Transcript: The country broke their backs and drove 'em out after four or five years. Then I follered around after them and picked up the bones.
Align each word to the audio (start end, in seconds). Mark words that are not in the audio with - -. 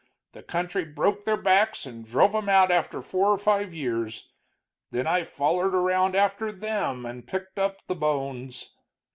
The 0.31 0.41
country 0.41 0.83
broke 0.83 1.25
their 1.25 1.37
backs 1.37 1.85
and 1.85 2.03
drove 2.03 2.33
'em 2.33 2.49
out 2.49 2.71
after 2.71 3.03
four 3.03 3.27
or 3.27 3.37
five 3.37 3.71
years. 3.71 4.29
Then 4.89 5.05
I 5.05 5.23
follered 5.23 5.75
around 5.75 6.15
after 6.15 6.51
them 6.51 7.05
and 7.05 7.27
picked 7.27 7.59
up 7.59 7.85
the 7.85 7.93
bones. 7.93 8.71